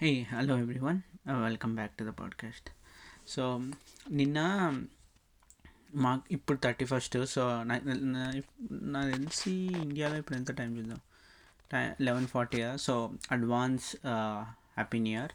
[0.00, 1.00] Hey hello everyone
[1.42, 2.70] welcome back to the podcast
[3.28, 3.60] so
[4.10, 4.40] నిన్న
[5.94, 11.00] మాకు ఇప్పుడు థర్టీ ఫస్ట్ సో నా తెలిసి ఇండియాలో ఇప్పుడు ఎంత టైం చూద్దాం?
[11.72, 13.96] Time eleven forty so advance
[14.74, 15.32] happy new year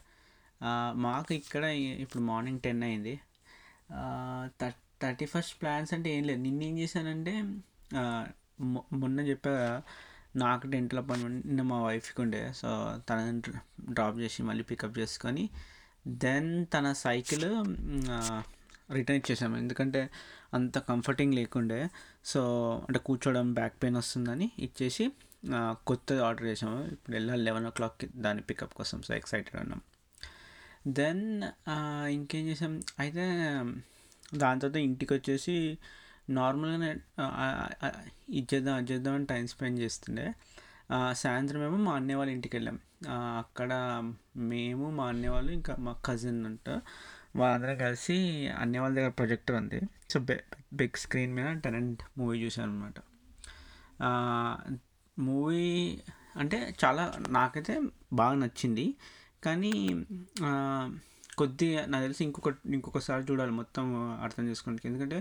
[0.92, 1.64] మాకు ఇక్కడ
[2.04, 3.20] ఇప్పుడు మార్నింగ్ టెన్ అయింది.
[5.02, 6.40] థర్టీ ఫస్ట్ ప్లాన్స్ అంటే ఏం లేదు.
[6.40, 7.42] నిన్న ఏం చేశానంటే
[7.92, 8.24] uh,
[8.92, 9.82] మొన్న చెప్పా
[10.36, 12.68] నాకు డెంటల్ అపాయింట్మెంట్ నిన్న మా వైఫ్కి ఉండే సో
[13.08, 13.40] తనని
[13.92, 15.50] డ్రాప్ చేసి మళ్ళీ పికప్ చేసుకొని
[16.06, 17.44] దెన్ తన సైకిల్
[18.92, 19.56] రిటర్న్ ఇచ్చేసాము.
[19.56, 20.10] ఎందుకంటే
[20.54, 21.88] అంత కంఫర్టింగ్ లేకుండే
[22.24, 22.40] సో
[22.88, 25.12] అంటే కూర్చోవడం బ్యాక్ పెయిన్ వస్తుందని ఇచ్చేసి
[25.86, 26.84] కొత్తది ఆర్డర్ చేసాము.
[26.84, 29.80] ఇప్పుడు వెళ్ళాలి లెవెన్ ఓ క్లాక్కి దాని పికప్ కోసం సో ఎక్సైటెడ్ ఉన్నాం.
[30.88, 31.42] దెన్
[32.10, 32.82] ఇంకేం చేసాం?
[32.98, 33.24] అయితే
[34.34, 35.78] దాని తర్వాత ఇంటికి వచ్చేసి
[36.30, 36.90] నార్మల్గానే
[38.28, 40.26] ఇది చేద్దాం అది చేద్దాం అని టైం స్పెండ్ చేస్తుండే.
[41.12, 42.78] సాయంత్రం ఏమో మా అన్నయ్య వాళ్ళ ఇంటికి వెళ్ళాం.
[43.38, 43.72] అక్కడ
[44.36, 46.68] మేము మా అన్నయ్య వాళ్ళు ఇంకా మా కజిన్ అంట.
[47.36, 49.80] వాళ్ళందరం కలిసి అన్నయ్య వాళ్ళ దగ్గర ప్రొజెక్టర్ ఉంది.
[50.10, 50.20] సో
[50.72, 52.98] బిగ్ స్క్రీన్ మీద టెనెంట్ మూవీ చూసాను అనమాట
[55.18, 55.66] మూవీ
[56.36, 57.74] అంటే చాలా నాకైతే
[58.12, 58.86] బాగా నచ్చింది.
[59.44, 59.72] కానీ
[61.38, 63.52] కొద్దిగా నాకు తెలిసి ఇంకొక ఇంకొకసారి చూడాలి.
[63.52, 63.84] మొత్తం
[64.22, 64.86] అర్థం చేసుకోవడానికి.
[64.88, 65.18] ఎందుకంటే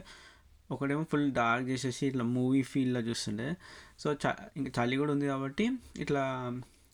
[0.73, 3.47] ఒకటేమో ఫుల్ డార్క్ చేసేసి ఇట్లా మూవీ ఫీల్లో చూస్తుండే.
[4.01, 5.65] సో చ ఇంకా చలి కూడా ఉంది కాబట్టి
[6.03, 6.23] ఇట్లా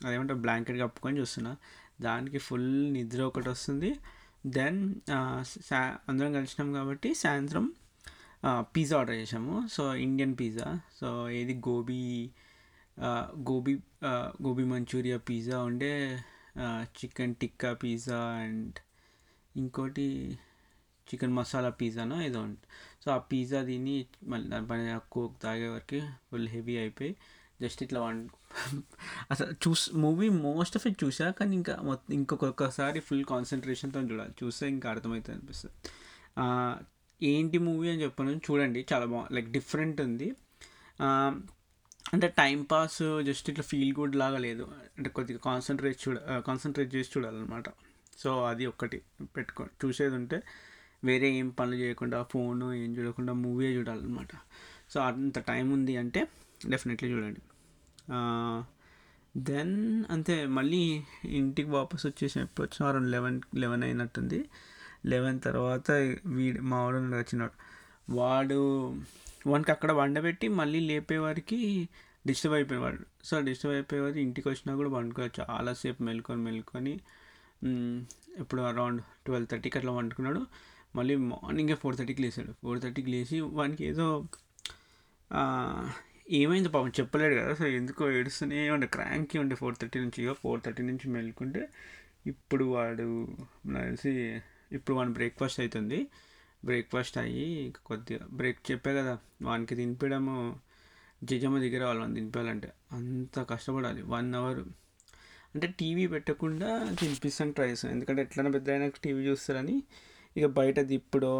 [0.05, 1.51] అదేమంటారు బ్లాంకెట్ కప్పుకొని చూస్తున్నా.
[2.01, 3.91] దానికి ఫుల్ నిద్ర ఒకటి వస్తుంది.
[4.57, 4.79] దెన్
[5.67, 7.65] సా అందరం కలిసినాం కాబట్టి సాయంత్రం
[8.75, 10.67] పిజ్జా ఆర్డర్ చేసాము సో ఇండియన్ పిజ్జా.
[10.99, 11.07] సో
[11.39, 12.01] ఏది గోబీ
[13.49, 13.73] గోబీ
[14.45, 15.93] గోబీ మంచూరియా పిజ్జా ఉండే
[16.99, 18.77] చికెన్ టిక్కా పిజ్జా అండ్
[19.55, 20.05] ఇంకోటి
[21.07, 22.67] చికెన్ మసాలా పిజ్జానో ఏదో ఉంటుంది
[23.07, 27.11] సో ఆ పిజ్జా తిని మళ్ళీ దాని పైన కోక్ తాగే వరకు ఫుల్ హెవీ అయిపోయి
[27.61, 28.19] జస్ట్ ఇట్లా వన్
[29.31, 34.33] అసలు చూస్ మూవీ మోస్ట్ ఆఫ్ ఇట్ చూసా కానీ ఇంకా మొత్తం ఇంకొకసారి ఫుల్ కాన్సన్ట్రేషన్తో చూడాలి.
[34.43, 35.75] చూస్తే ఇంకా అర్థమవుతుంది అనిపిస్తుంది.
[37.21, 40.27] ఏంటి మూవీ అని చెప్పాను చూడండి చాలా బాగుంది లైక్ డిఫరెంట్ ఉంది.
[42.13, 44.65] అంటే టైం పాస్ జస్ట్ ఇట్లా ఫీల్ గుడ్ లాగా లేదు.
[44.97, 46.17] అంటే కొద్దిగా కాన్సన్ట్రేట్ చూడ
[46.49, 47.69] కాన్సన్ట్రేట్ చేసి చూడాలన్నమాట.
[48.17, 48.99] సో అది ఒక్కటి
[49.37, 50.39] పెట్టుకో చూసేది ఉంటే
[51.03, 54.27] వేరే ఏం పనులు చేయకుండా ఫోన్ ఏం చూడకుండా మూవీ చూడాలన్నమాట.
[54.89, 56.27] సో అంత టైం ఉంది అంటే
[56.67, 57.41] డెఫినెట్లీ చూడండి.
[59.37, 64.49] దెన్ అంతే మళ్ళీ ఇంటికి వాపస్ వచ్చేసి ఎప్పుడు వచ్చిన అరౌండ్ లెవెన్ లెవెన్ అయినట్టుంది.
[65.05, 65.91] లెవెన్ తర్వాత
[66.25, 67.51] వీడు మా వాడు వచ్చినాడు
[68.09, 68.95] వాడు
[69.47, 71.89] వానికి అక్కడ వండబెట్టి మళ్ళీ లేపే వారికి
[72.27, 73.05] డిస్టర్బ్ అయిపోయేవాడు.
[73.23, 76.99] సో డిస్టర్బ్ అయిపోయేవారు ఇంటికి వచ్చినా కూడా వండుకో చాలాసేపు మెలుకొని మెలుకొని
[78.39, 80.47] ఇప్పుడు అరౌండ్ ట్వెల్వ్ థర్టీకి అట్లా వండుకున్నాడు.
[80.95, 82.51] మళ్ళీ మార్నింగే ఫోర్ థర్టీకి లేచాడు.
[82.51, 84.25] ఫోర్ థర్టీకి లేచి వానికి ఏదో
[86.29, 87.53] ఏమైంది పాపం చెప్పలేడు కదా.
[87.53, 88.87] సో ఎందుకో ఏడుస్తూనే ఉండే.
[88.87, 90.33] క్రాంకీ ఉండే ఫోర్ థర్టీ నుంచి.
[90.33, 91.69] ఫోర్ థర్టీ నుంచి మెలుకుంటే
[92.27, 93.27] ఇప్పుడు వాడు
[93.65, 96.07] నాకు తెలిసి ఇప్పుడు వాడి బ్రేక్ఫాస్ట్ అవుతుంది
[96.65, 99.17] బ్రేక్ఫాస్ట్ అయ్యి కొద్దిగా బ్రేక్ చెప్పే కదా.
[99.41, 100.59] వానికి తినిపించడము
[101.23, 104.01] జజమ్మ దగ్గర వాళ్ళని తినిపించాలంటే అంత కష్టపడాలి.
[104.01, 104.59] One hour.
[105.55, 107.93] అంటే టీవీ పెట్టకుండా తినిపిస్తాను ట్రై చేస్తాను.
[107.93, 109.83] ఎందుకంటే ఎట్లైనా పెద్ద అయినా టీవీ చూస్తారని
[110.37, 111.33] ఇక బయట తిప్పుడో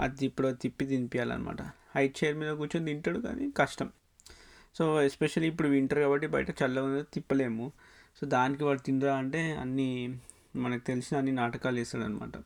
[0.00, 1.62] అది తిప్పుడో తిప్పి తినిపించాలన్నమాట
[1.94, 3.88] హైట్ చైర్ మీద కూర్చొని తింటాడు కానీ కష్టం.
[4.76, 7.66] సో ఎస్పెషల్లీ ఇప్పుడు వింటర్ కాబట్టి బయట చల్లగా ఉంది తిప్పలేము.
[8.18, 9.88] సో దానికి వాడు తినరా అంటే అన్నీ
[10.56, 12.36] మనకు తెలిసిన అన్ని నాటకాలు వేస్తాడు అనమాట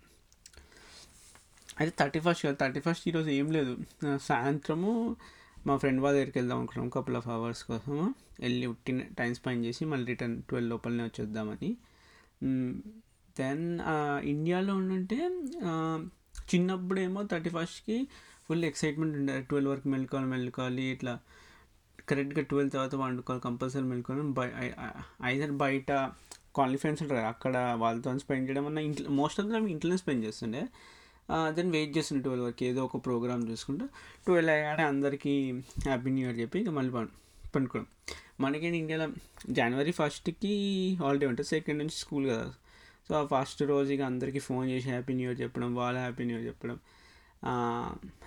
[1.78, 3.72] అయితే థర్టీ ఫస్ట్ థర్టీ ఫస్ట్ ఈరోజు ఏం లేదు.
[4.28, 4.92] సాయంత్రము
[5.66, 8.04] మా ఫ్రెండ్ వాళ్ళ దగ్గరికి వెళ్దాం అనుకున్నాం కపుల్ ఆఫ్ అవర్స్ కోసము.
[8.40, 11.70] వెళ్ళి ఉట్టిన టైం స్పెండ్ చేసి మళ్ళీ రిటర్న్ ట్వెల్వ్ లోపలనే వచ్చేద్దామని.
[13.38, 13.64] దెన్
[14.24, 17.96] ఇండియాలో ఉండుంటే చిన్నప్పుడు చిన్నప్పుడేమో థర్టీ ఫస్ట్కి
[18.48, 21.14] ఫుల్ ఎక్సైట్మెంట్ ఉండే ట్వెల్వ్ వరకు మెలుకోవాలి మెలుకోవాలి ఇట్లా
[22.08, 24.24] కరెక్ట్గా ట్వెల్వ్ తర్వాత వండుకోవాలి కంపల్సరీ మెలుకోవాలి.
[24.38, 24.48] బై
[25.32, 25.90] ఐదర్ బయట
[26.56, 30.22] కాలనీ ఫ్రెండ్స్ ఉంటారు అక్కడ వాళ్ళతో స్పెండ్ చేయడం అన్న ఇంట్లో మోస్ట్ ఆఫ్ ద టైం ఇంట్లోనే స్పెండ్
[30.24, 30.62] చేస్తుండే.
[31.56, 33.86] దెన్ వెయిట్ చేస్తుండే ట్వెల్వ్ వరకు ఏదో ఒక ప్రోగ్రామ్ చూసుకుంటూ.
[34.26, 35.34] ట్వెల్వ్ అయ్యాడే అందరికీ
[35.86, 37.08] హ్యాపీ న్యూ ఇయర్ చెప్పి ఇక మళ్ళీ పం
[37.54, 37.86] పండుకోవడం.
[38.40, 39.08] మనకేంటి ఇండియాలో
[39.50, 40.54] జనవరి ఫస్ట్కి
[41.02, 41.48] హాలిడే ఉంటుంది.
[41.48, 42.46] సెకండ్ నుంచి స్కూల్ కదా.
[43.08, 46.36] సో ఆ ఫస్ట్ రోజు ఇక అందరికీ ఫోన్ చేసి హ్యాపీ న్యూ ఇయర్ చెప్పడం వాళ్ళ హ్యాపీ న్యూ
[46.38, 46.78] ఇయర్ చెప్పడం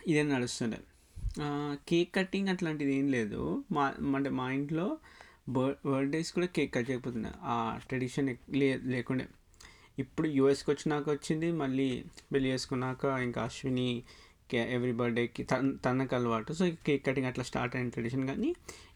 [0.08, 0.80] ఇదే నడుస్తుండే.
[1.90, 3.42] కేక్ కటింగ్ అట్లాంటిది ఏం లేదు.
[3.72, 3.84] మా
[4.18, 4.88] అంటే మా ఇంట్లో
[5.56, 7.32] బర్ బర్త్డేస్ కూడా కేక్ కట్ చేయకపోతుండే.
[7.44, 7.56] ఆ
[7.88, 9.26] ట్రెడిషన్ లే లేకుండే.
[10.00, 11.88] ఇప్పుడు యూఎస్కి వచ్చినాక వచ్చింది మళ్ళీ
[12.34, 14.04] పెళ్ళి చేసుకున్నాక ఇంకా అశ్విని
[14.76, 16.52] ఎవ్రీ బర్త్డేకి తన తనకు అలవాటు.
[16.54, 18.24] సో కేక్ కటింగ్ అట్లా స్టార్ట్ అయిన ట్రెడిషన్.
[18.28, 18.50] కానీ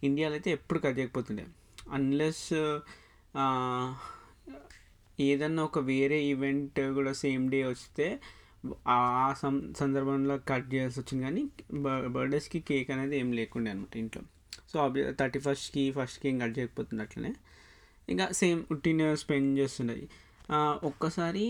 [0.04, 1.46] ఇండియాలో అయితే ఎప్పుడు కట్ చేయకపోతుండే.
[1.92, 2.48] అన్లెస్
[5.20, 8.08] ఏదన్నా ఒక వేరే ఈవెంట్ కూడా సేమ్ డే వస్తే
[8.88, 11.42] ఆ సం సందర్భంలో కట్ చేయాల్సి వచ్చింది కానీ
[12.16, 14.22] బర్త్డేస్కి కేక్ అనేది ఏం లేకుండే అనమాట ఇంట్లో.
[14.74, 17.32] సో థర్టీ ఫస్ట్కి ఫస్ట్కి ఏం కట్ చేయకపోతుంది అట్లనే.
[18.10, 20.06] ఇంకా సేమ్ ఉట్టిన స్పెండ్ చేస్తుండేది
[20.84, 21.44] ఒక్కసారి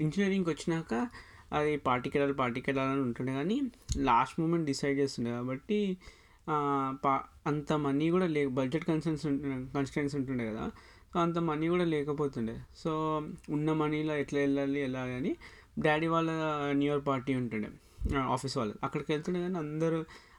[0.00, 0.94] ఇంజనీరింగ్కి వచ్చినాక
[1.52, 3.62] అది పార్టీకి వెళ్ళాలి పార్టీకి వెళ్ళాలని ఉంటుండే కానీ
[3.96, 5.98] లాస్ట్ మూమెంట్ డిసైడ్ చేస్తుండే కాబట్టి
[7.04, 7.12] పా
[7.46, 9.22] అంత మనీ కూడా లే బడ్జెట్ కన్సర్న్స్
[9.74, 10.64] కన్స్టెన్స్ ఉంటుండే కదా.
[11.22, 12.56] అంత మనీ కూడా లేకపోతుండే.
[12.76, 12.90] సో
[13.50, 15.32] ఉన్న మనీలో ఎట్లా వెళ్ళాలి ఎలా అని
[15.78, 16.30] డాడీ వాళ్ళ
[16.72, 17.68] న్యూ ఇయర్ పార్టీ ఉంటుండే.
[18.34, 19.98] ఆఫీస్ వాళ్ళు అక్కడికి వెళ్తుండే కానీ అందరూ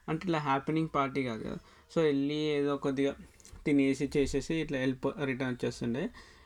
[0.10, 1.58] అంటే ఇట్లా హ్యాపెనింగ్ పార్టీ కాదు కదా.
[1.92, 3.14] సో వెళ్ళి ఏదో కొద్దిగా
[3.66, 6.04] తినేసి చేసేసి ఇట్లా వెళ్ళిపో రిటర్న్ వచ్చేస్తుండే.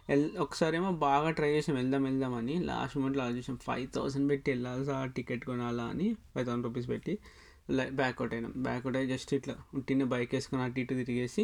[0.09, 1.75] వెల్ ఒకసారి ఏమో బాగా ట్రై చేసాం.
[1.75, 3.57] వెళ్దాం వెళ్దామని లాస్ట్ మూమెంట్లో ఆలోచించాం.
[3.57, 7.17] ఫైవ్ థౌసండ్ పెట్టి వెళ్ళాలి టికెట్ కొనాలా అని ఫైవ్ థౌసండ్ రూపీస్ పెట్టి
[7.99, 8.53] బ్యాక్అవుట్ అయినాం.
[8.57, 11.43] బ్యాక్అవుట్ అయ్యి జస్ట్ ఇట్లా ఉట్టిన బైక్ వేసుకొని అటు ఇటు తిరిగేసి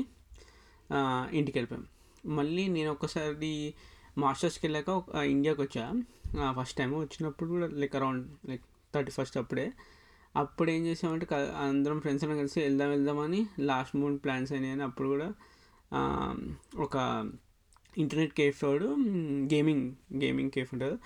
[1.38, 1.86] ఇంటికి వెళ్ళిపోయాం.
[2.26, 3.74] మళ్ళీ నేను ఒకసారి
[4.18, 6.04] మాస్టర్స్కి వెళ్ళాక ఒక- ఇండియాకి వచ్చా.
[6.60, 8.62] ఫస్ట్ టైం వచ్చినప్పుడు కూడా like around like
[8.96, 9.72] thirty first అప్పుడే.
[10.36, 15.34] అప్పుడు ఏం చేసామంటే అందరం ఫ్రెండ్స్ అందరం కలిసి వెళ్దాం వెళ్దామని లాస్ట్ మూమెంట్ ప్లాన్స్ అయినాయని అప్పుడు కూడా
[16.78, 17.30] ఒక
[17.98, 18.96] ఇంటర్నెట్ కేఫ్ వాడు
[19.54, 20.98] గేమింగ్ గేమింగ్ కేఫ్ ఉంటుంది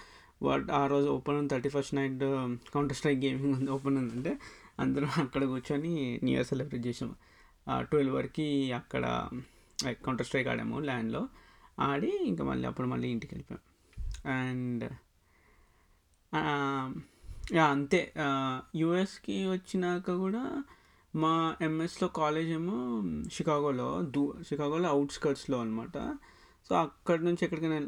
[0.41, 2.19] వాడు ఆ రోజు ఓపెన్ ఉంది thirty first night
[2.73, 4.39] counter strike gaming ఉంది ఓపెన్ ఉందంటే
[4.79, 7.15] అందరం అక్కడ కూర్చొని న్యూ ఇయర్ సెలబ్రేట్ చేసాము.
[7.81, 9.29] ట్వెల్వ్ వరకు అక్కడ
[10.05, 11.21] కౌంటర్ స్ట్రైక్ ఆడాము ల్యాండ్లో.
[11.79, 13.63] ఆడి ఇంకా మళ్ళీ అప్పుడు మళ్ళీ ఇంటికి వెళ్ళిపోయాం
[14.37, 14.85] అండ్
[17.69, 18.01] అంతే.
[18.75, 20.43] యుఎస్కి వచ్చినాక కూడా
[21.13, 22.77] మా ఎంఎస్లో కాలేజ్ ఏమో
[23.35, 25.97] షికాగోలో దూ షికాగోలో అవుట్స్కర్ట్స్లో అనమాట
[26.67, 27.79] సో అక్కడ నుంచి ఎక్కడికైనా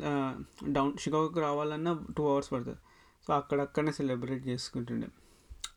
[0.67, 2.79] డౌన్ షికాగోకి రావాలన్నా టూ అవర్స్ పడుతుంది.
[3.27, 5.07] సో అక్కడక్కడనే సెలబ్రేట్ చేసుకుంటుండే.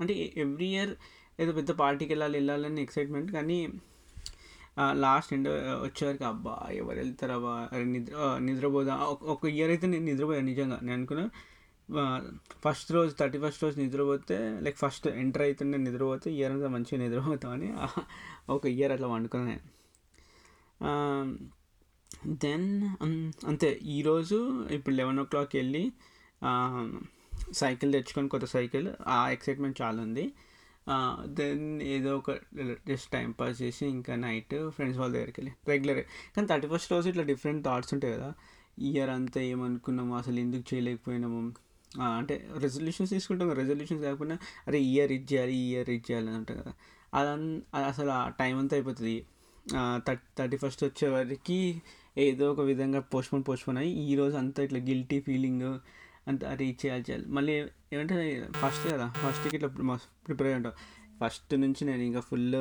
[0.00, 0.92] అంటే ఎవ్రీ ఇయర్
[1.40, 3.58] ఏదో పెద్ద పార్టీకి వెళ్ళాలి వెళ్ళాలని ఎక్సైట్మెంట్ కానీ
[4.92, 5.48] లాస్ట్ ఎండ్
[5.82, 8.94] వచ్చేవరకు అబ్బా ఎవరు వెళ్తారబ్బా అబ్బా నిద్ర నిద్రపోదా?
[8.94, 10.78] ఒక- ఒక ఇయర్ అయితే నేను నిద్రపోయాను నిజంగా.
[10.82, 11.30] నేను అనుకున్నా
[12.64, 17.74] ఫస్ట్ రోజు థర్టీ ఫస్ట్ రోజు నిద్రపోతే లైక్ ఫస్ట్ ఎంటర్ అవుతుండే నిద్రపోతే ఇయర్ అంతా మంచిగా నిద్రపోతామని
[18.52, 19.60] ఒక ఇయర్ అట్లా వండుకున్నాను
[22.26, 22.88] దెన్
[23.46, 23.78] అంతే.
[23.82, 25.92] ఈరోజు ఇప్పుడు లెవెన్ ఓ క్లాక్ వెళ్ళి
[27.52, 30.32] సైకిల్ తెచ్చుకొని కొత్త సైకిల్ ఆ ఎక్సైట్మెంట్ చాలా ఉంది.
[31.38, 32.30] దెన్ ఏదో ఒక
[32.88, 36.00] జస్ట్ టైం పాస్ చేసి ఇంకా నైట్ ఫ్రెండ్స్ వాళ్ళ దగ్గరికి వెళ్ళి రెగ్యులర్.
[36.34, 38.30] కానీ థర్టీ ఫస్ట్ రోజు ఇట్లా డిఫరెంట్ థాట్స్ ఉంటాయి కదా.
[38.88, 41.40] ఇయర్ అంతా ఏమనుకున్నాము అసలు ఎందుకు చేయలేకపోయినాము?
[42.18, 42.34] అంటే
[42.64, 44.36] రెజల్యూషన్స్ తీసుకుంటాం రెజల్యూషన్స్ కాకుండా
[44.68, 46.72] అరే ఇయర్ ఇది చేయాలి ఈ ఇయర్ ఇది చేయాలి అని అంటాం కదా.
[47.18, 49.16] అదన్ అది అసలు ఆ టైం అంతా అయిపోతుంది.
[50.06, 51.58] థర్టీ థర్టీ ఫస్ట్ వచ్చే
[52.24, 55.64] ఏదో ఒక విధంగా పోస్ట్పోన్ పోస్ట్పోన్ అయ్యి ఈ రోజు అంతా ఇట్లా గిల్టీ ఫీలింగ్
[56.28, 57.26] అంత రీచ్ చేయాలి చేయాలి.
[57.28, 57.52] మళ్ళీ
[57.92, 59.68] ఏమంటే ఫస్ట్ కదా ఫస్ట్కి ఇట్లా
[60.26, 60.72] ప్రిపేర్ అయ్యి ఉంటాం.
[61.24, 62.52] ఫస్ట్ నుంచి నేను ఇంకా ఫుల్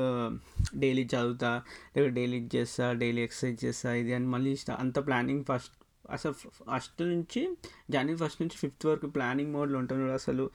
[0.80, 1.62] డైలీ చదువుతా
[1.98, 5.74] లేదా డైలీ ఇది చేస్తా డైలీ ఎక్సర్సైజ్ చేస్తా ఇది అని మళ్ళీ అంత ప్లానింగ్ ఫస్ట్
[6.12, 7.58] అసలు ఫస్ట్ నుంచి
[7.90, 10.50] జనవరి ఫస్ట్ నుంచి ఫిఫ్త్ వరకు ప్లానింగ్ మోడ్లో ఉంటాను అసలు.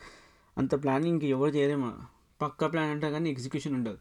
[0.58, 1.92] అంత ప్లానింగ్ ఎవరు చేయలేము.
[2.42, 3.98] పక్కా ప్లాన్ అంటే కానీ ఎగ్జిక్యూషన్ ఉండదు.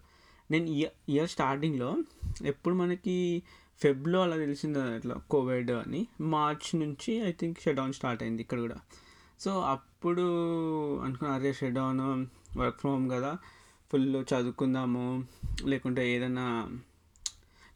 [0.52, 1.98] నేను ఇయర్ ఇయర్ స్టార్టింగ్లో
[2.46, 3.44] ఎప్పుడు మనకి
[3.78, 6.08] ఫెబ్లో అలా తెలిసింది ఇట్లా కోవిడ్ అని.
[6.22, 8.76] మార్చ్ నుంచి ఐ థింక్ షట్డౌన్ స్టార్ట్ అయింది ఇక్కడ కూడా.
[9.40, 10.22] సో అప్పుడు
[11.00, 12.26] అనుకున్నా అరే షట్డౌన్
[12.58, 13.38] వర్క్ ఫ్రమ్ హోమ్ కదా.
[13.92, 15.24] ఫుల్ చదువుకుందాము
[15.66, 16.80] లేకుంటే ఏదైనా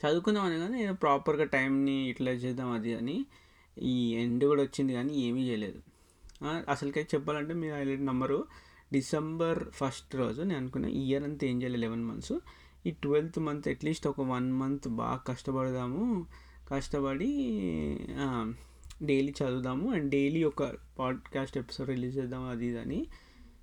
[0.08, 3.26] చదువుకుందాం అని కానీ ఏదో ప్రాపర్గా టైంని యూటిలైజ్ చేద్దాం అది అని.
[3.82, 5.82] ఈ ఎండ్ కూడా వచ్చింది కానీ ఏమీ చేయలేదు.
[6.44, 8.46] ఆ, అసలుకైతే చెప్పాలంటే మీరు హైలైట్ నెంబరు
[8.94, 12.34] డిసెంబర్ ఫస్ట్ రోజు నేను అనుకున్నా ఇయర్ అంతా ఏం చేయలేదు లెవెన్ మంత్స్
[12.86, 16.26] ఈ ట్వెల్త్ మంత్ అట్లీస్ట్ ఒక వన్ మంత్ బాగా కష్టపడదాము.
[16.70, 17.28] కష్టపడి
[19.04, 19.94] డైలీ చదువుదాము.
[19.94, 20.64] అండ్ డైలీ ఒక
[21.00, 23.06] పాడ్కాస్ట్ ఎపిసోడ్ రిలీజ్ చేద్దాం అది ఇది అని.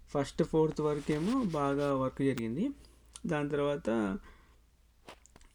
[0.08, 2.70] ఫస్ట్ ఫోర్త్ వరకేమో బాగా వర్క్ జరిగింది.
[3.26, 4.18] దాని తర్వాత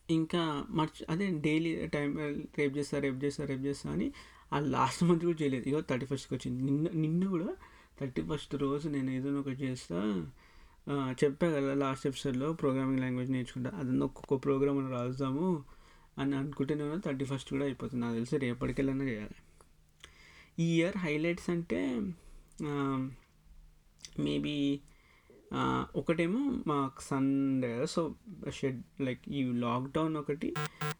[0.09, 2.17] ఇంకా మర్చి అదే డైలీ టైం
[2.57, 4.13] రేపు చేస్తా రేపు చేస్తా రేపు చేస్తా అని
[4.53, 5.69] ఆ లాస్ట్ మంత్ కూడా చేయలేదు.
[5.69, 6.71] ఇగో థర్టీ ఫస్ట్కి వచ్చింది.
[6.71, 7.55] నిన్న నిన్న కూడా
[8.01, 10.29] థర్టీ ఫస్ట్ రోజు నేను ఏదైనా ఒకటి చేస్తా.
[10.89, 13.69] చెప్పా కదా లాస్ట్ ఎపిసోడ్లో ప్రోగ్రామింగ్ లాంగ్వేజ్ నేర్చుకుంటా.
[13.79, 15.63] అదన్నా ఒక్కొక్క ప్రోగ్రామ్ అని రాద్దాము
[16.19, 18.01] అని అనుకుంటేనే థర్టీ ఫస్ట్ కూడా అయిపోతుంది.
[18.01, 19.37] నాకు తెలిసి రేపటికెళ్ళన్నా చేయాలి.
[20.59, 21.99] ఈ ఇయర్ హైలైట్స్ అంటే
[24.19, 24.79] మేబీ
[25.95, 28.15] ఒకటేమో మాకు సండే సో
[28.49, 30.53] షెడ్ లైక్ ఈ లాక్డౌన్ ఒకటి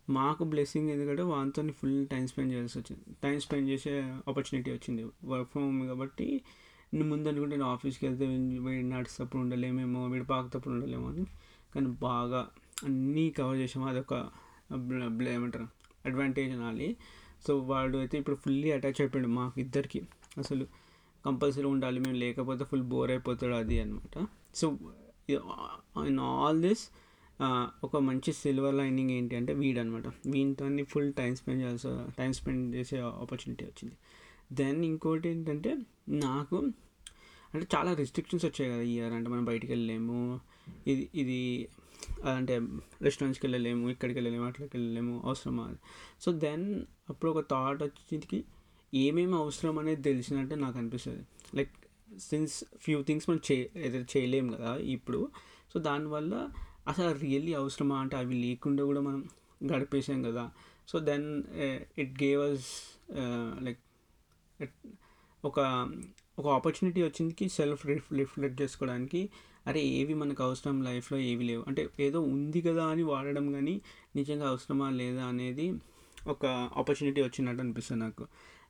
[0.10, 3.06] మాకు బ్లెస్సింగ్ ఎందుకంటే వాళ్ళతో ఫుల్ టైం స్పెండ్ చేయాల్సి వచ్చింది.
[3.24, 3.94] టైం స్పెండ్ చేసే
[4.30, 5.04] ఆపర్చునిటీ వచ్చింది.
[5.24, 6.42] వర్క్ ఫ్రమ్ హోమ్ కాబట్టి
[7.02, 11.26] ముందు అనుకుంటే నేను ఆఫీస్కి వెళ్తే వీడి- నడిచేటప్పుడు ఉండలేమేమో వీడు పాకుతప్పుడు ఉండలేమో అని.
[11.76, 12.50] కానీ బాగా
[12.84, 14.30] అన్నీ కవర్ చేసాము అదొక
[15.30, 15.68] ఏమంటారు
[16.06, 16.98] అడ్వాంటేజ్ అనాలి.
[17.48, 20.02] సో వాడు అయితే ఇప్పుడు ఫుల్లీ అటాచ్ అయిపోయాడు మాకు ఇద్దరికి.
[20.38, 20.68] అసలు
[21.26, 24.78] కంపల్సరీ ఉండాలి మేము లేకపోతే ఫుల్ బోర్ అయిపోతాడు అది అనమాట సో
[26.08, 26.90] ఇన్ ఆల్ దిస్
[27.84, 32.76] ఒక మంచి సిల్వర్ లైనింగ్ ఏంటి అంటే వీడనమాట అనమాట వీటితో ఫుల్ టైం స్పెండ్ చేయాల్సి టైం స్పెండ్
[32.76, 33.96] చేసే ఆపర్చునిటీ వచ్చింది.
[34.56, 35.78] దెన్ ఇంకోటి ఏంటంటే
[36.10, 36.72] నాకు
[37.54, 40.42] అంటే చాలా రిస్ట్రిక్షన్స్ వచ్చాయి కదా ఇయర్ అంటే మనం బయటికి వెళ్ళలేము.
[40.88, 41.70] ఇది ఇది
[42.32, 42.56] అంటే
[43.02, 45.66] రెస్టారెంట్స్కి వెళ్ళలేము ఇక్కడికి వెళ్ళలేము అట్లకి వెళ్ళలేము అవసరమా
[46.22, 46.66] సో దెన్
[47.10, 48.40] అప్పుడు ఒక థాట్ వచ్చేకి
[48.94, 51.24] ఏమేమి అవసరం అనేది తెలిసినట్టే నాకు అనిపిస్తుంది.
[51.56, 51.74] లైక్
[52.20, 55.30] సిన్స్ ఫ్యూ థింగ్స్ మనం చే ఏదైతే చేయలేము కదా ఇప్పుడు.
[55.74, 56.50] సో దానివల్ల
[56.88, 57.96] అసలు రియల్లీ అవసరమా?
[58.00, 59.22] అంటే అవి లేకుండా కూడా మనం
[59.74, 60.52] గడిపేసాం కదా.
[60.88, 61.44] So then
[61.98, 62.70] it gave us
[63.62, 63.82] like
[65.46, 65.60] ఒక
[66.40, 69.30] ఒక ఆపర్చునిటీ వచ్చింది సెల్ఫ్ రిఫ్ రిఫ్లెక్ట్ చేసుకోవడానికి.
[69.68, 71.64] అరే ఏవి మనకు అవసరం లైఫ్లో ఏవి లేవు.
[71.68, 73.82] అంటే ఏదో ఉంది కదా అని వాడడం కానీ
[74.16, 75.74] నిజంగా అవసరమా లేదా అనేది
[76.28, 76.46] ఒక
[76.78, 78.24] ఆపర్చునిటీ వచ్చినట్టు అనిపిస్తుంది నాకు.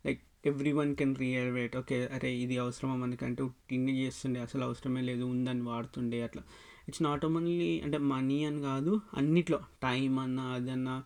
[0.06, 5.24] Like every one can reevaluate okay అరే ఇది అవసరమా మనకంటే తిండి చేస్తుండే అసలు అవసరమే లేదు
[5.24, 6.44] ఉందని వాడుతుండే అట్లా.
[6.88, 9.60] ఇట్స్ నాట్ ఓన్లీ అంటే మనీ అని కాదు అన్నిట్లో.
[9.84, 11.04] టైం అన్నా అదన్నా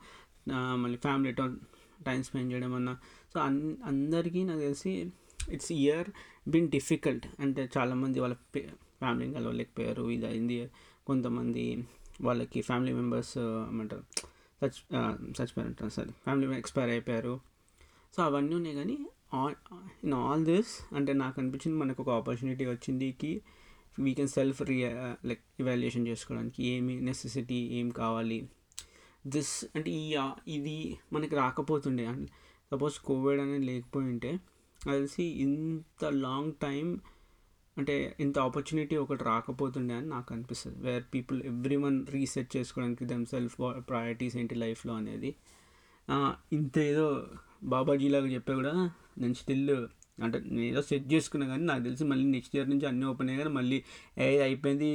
[0.75, 1.47] మళ్ళీ ఫ్యామిలీతో
[2.05, 2.93] టైం స్పెండ్ చేయడం అన్నా.
[3.33, 5.11] సో అన్ అందరికీ నాకు తెలిసి
[5.55, 6.07] ఇట్స్ ఇయర్
[6.53, 8.35] బిన్ డిఫికల్ట్ అంటే చాలామంది వాళ్ళ
[9.01, 10.03] ఫ్యామిలీని కలవలేకపోయారు.
[10.15, 10.57] ఇది అయింది.
[11.09, 11.65] కొంతమంది
[12.27, 13.35] వాళ్ళకి ఫ్యామిలీ మెంబర్స్
[13.71, 14.03] ఏమంటారు
[14.61, 14.77] సచ్
[15.37, 17.33] చచ్చిపోయారు అంటారు సరే ఫ్యామిలీ ఎక్స్పైర్ అయిపోయారు.
[18.15, 18.97] సో అవన్నీ ఉన్నాయి కానీ
[20.05, 23.31] ఇన్ ఆల్ దిస్ అంటే నాకు అనిపించింది మనకు ఒక ఆపర్చునిటీ వచ్చింది కి
[23.99, 24.89] వీ కెన్ సెల్ఫ్ రియా
[25.25, 28.39] లైక్ ఇవాల్యుయేషన్ చేసుకోవడానికి ఏమి నెసెసిటీ ఏం కావాలి.
[29.27, 30.03] దిస్ అంటే ఈ
[30.57, 30.75] ఇది
[31.13, 32.05] మనకి రాకపోతుండే.
[32.71, 34.33] సపోజ్ కోవిడ్ అనేది లేకపోయి
[34.87, 36.87] ఉంటే తెలిసి ఇంత లాంగ్ టైం
[37.77, 40.77] అంటే ఇంత ఆపర్చునిటీ ఒకటి రాకపోతుండే అని నాకు అనిపిస్తుంది.
[40.85, 43.55] Where people every one research చేసుకోవడానికి దెమ్ సెల్ఫ్
[43.89, 45.29] ప్రయారిటీస్ ఏంటి లైఫ్లో అనేది.
[46.57, 47.05] ఇంత ఏదో
[47.73, 48.73] బాబాజీలాగా చెప్పే కూడా
[49.21, 49.69] నేను స్టిల్
[50.25, 53.41] అంటే నేను ఏదో సెట్ చేసుకున్నా కానీ నాకు తెలిసి మళ్ళీ నెక్స్ట్ ఇయర్ నుంచి అన్నీ ఓపెన్ అయ్యాయి
[53.43, 53.77] కానీ మళ్ళీ
[54.25, 54.89] ఏ అయిపోయింది.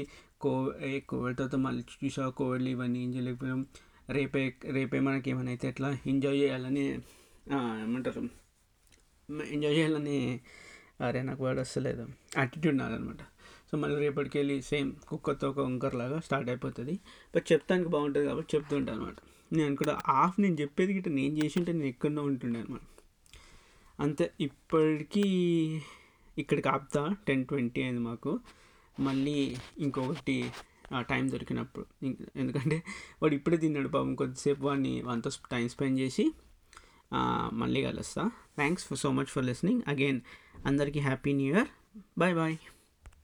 [0.44, 3.60] కోవిడ్ ఏ కోవిడ్ తర్వాత మళ్ళీ చూసా కోవిడ్లు ఇవన్నీ ఏం చేయలేకపోయాం.
[4.16, 4.42] రేపే
[4.76, 6.84] రేపే మనకి ఏమైనా అయితే ఎట్లా ఎంజాయ్ చేయాలని
[7.84, 8.22] ఏమంటారు?
[9.40, 10.40] ఎంజాయ్ చేయాలని
[11.00, 12.08] అరే నాకు వాడు వస్తలేదు
[12.38, 13.22] యాటిట్యూడ్ నాదనమాట.
[13.70, 16.94] సో మళ్ళీ రేపటికి వెళ్ళి సేమ్ కుక్కతో ఒక వంకర్లాగా స్టార్ట్ అయిపోతుంది.
[17.36, 19.16] బట్ చెప్తానికి బాగుంటుంది కాబట్టి చెప్తుంటాను అనమాట
[19.52, 22.80] నేను కూడా హాఫ్ నేను చెప్పేది గిట్ట నేను చేసి ఉంటే నేను ఎక్కడో ఉంటుండే అనమాట
[24.00, 25.24] అంతే ఇప్పటికీ
[26.38, 27.16] ఇక్కడికి ఆపుతా.
[27.28, 28.40] టెన్ ట్వంటీ అయింది మాకు.
[29.00, 30.50] మళ్ళీ ఇంకొకటి
[31.00, 31.86] టైం దొరికినప్పుడు.
[32.36, 32.82] ఎందుకంటే
[33.22, 36.32] వాడు ఇప్పుడే తిన్నాడు పాపం కొద్దిసేపు వాడిని వానితో టైం స్పెండ్ చేసి
[37.52, 38.30] మళ్ళీ కలుస్తా.
[38.56, 40.20] Thanks for so much for listening again
[40.66, 41.68] అందరికీ happy new year
[42.18, 42.56] bye bye